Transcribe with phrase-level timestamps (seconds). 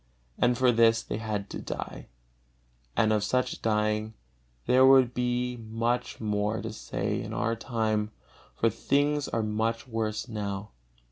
[0.39, 2.07] And for this they had to die,
[2.97, 4.15] and of such dying
[4.65, 8.09] there would be much more to say in our time,
[8.55, 10.71] for things are much worse now.